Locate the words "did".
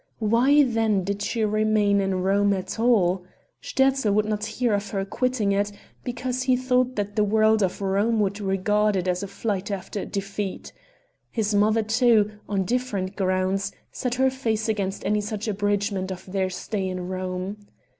1.03-1.21